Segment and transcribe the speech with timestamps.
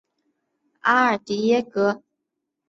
[0.79, 2.01] 阿尔迪耶格。